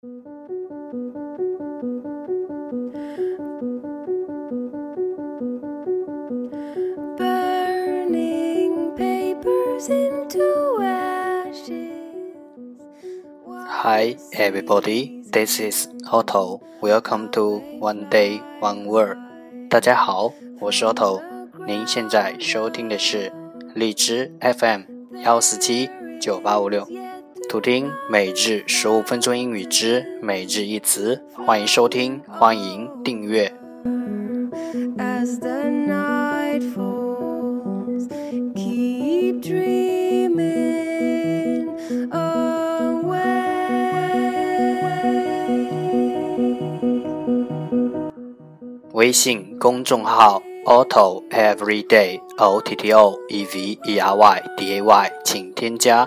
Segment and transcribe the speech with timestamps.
[0.00, 0.06] Hi,
[14.34, 15.24] everybody.
[15.32, 16.60] This is Otto.
[16.80, 19.18] Welcome to One Day One Word.
[19.68, 21.20] 大家好，我是 Otto。
[21.66, 23.32] 您现在收听的是
[23.74, 24.82] 荔枝 FM
[25.24, 25.90] 幺四七
[26.20, 26.86] 九八五六，
[27.48, 31.18] 图听每日十五分钟英语之每日一词。
[31.32, 33.50] 欢迎收听，欢迎订阅。
[34.98, 38.02] as the night falls，keep
[39.40, 40.38] dreaming
[48.92, 56.06] 微信公众号 Otto Everyday O T T O E V E R Y D A Y，请添加，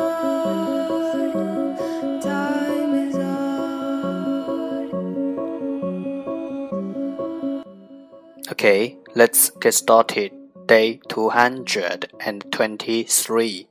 [8.50, 10.32] Okay, let's get started.
[10.66, 13.68] Day 223.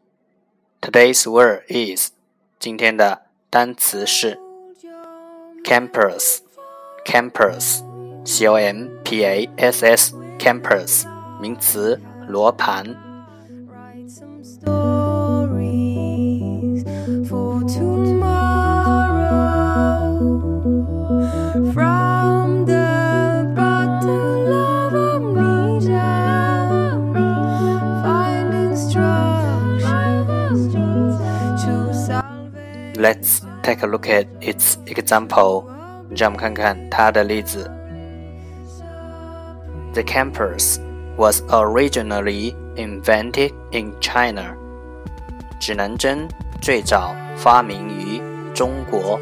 [0.82, 2.12] Today's word is
[2.60, 4.40] 今天的单词是
[5.64, 6.42] campus,
[7.06, 7.82] campus,
[8.24, 11.06] C O M P A S S, campus.
[11.42, 13.09] 名词罗盘。
[33.00, 35.66] Let's take a look at its example.
[36.10, 37.70] 让我们看看它的例子。
[39.94, 40.80] The campus
[41.18, 44.56] was originally invented in China。
[45.60, 46.28] 指南针
[46.62, 48.22] 最早发明于
[48.54, 49.20] 中国。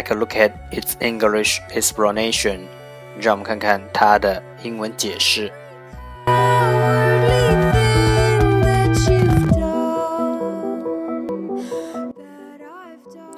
[0.00, 2.66] take a look at its English explanation.
[3.18, 5.50] 让我们看看它的英文解释。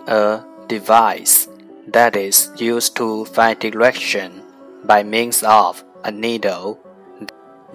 [0.07, 1.47] A device
[1.93, 4.43] that is used to find direction
[4.87, 6.79] by means of a needle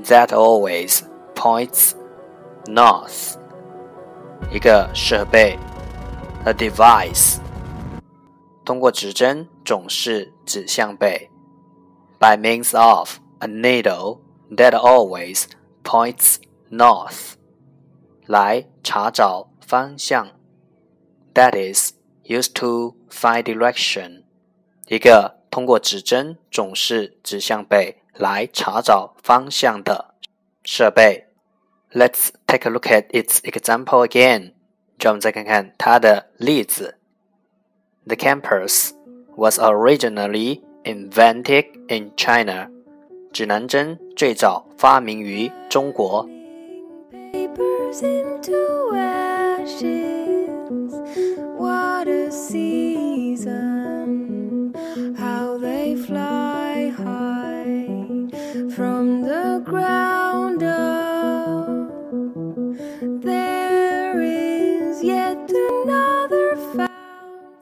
[0.06, 1.04] that always
[1.36, 1.94] points
[2.66, 3.36] north.
[4.52, 5.58] 一个设备，
[6.46, 7.38] a device，
[8.68, 11.30] 通过指针总是指向北。
[12.20, 15.46] by means of a needle that always
[15.84, 16.38] points
[16.72, 17.34] north
[18.26, 20.30] 来查找方向
[21.34, 21.94] that is
[22.24, 24.24] used to find direction
[24.88, 30.16] 一个通过指针总是指向北来查找方向的
[30.64, 31.28] 设备。
[31.92, 34.54] Let's take a look at its example again.
[34.98, 36.97] 让我们再看看它的例子。
[38.08, 38.94] The campus
[39.36, 42.70] was originally invented in China，
[43.32, 46.28] 指南针最早发明于中国。
[47.32, 48.04] Campus,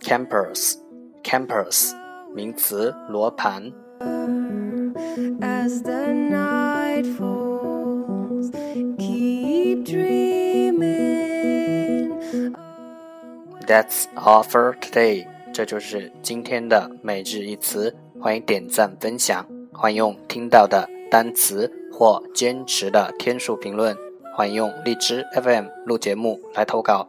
[0.06, 0.77] Campus.
[2.33, 3.72] 名词罗盘。
[13.67, 15.26] That's all for today。
[15.53, 17.93] 这就是今天的每日一词。
[18.20, 23.97] 欢迎点赞分享，欢迎用听到的单词或坚持的天数评论，
[24.37, 27.08] 欢迎用荔枝 FM 录节目来投稿，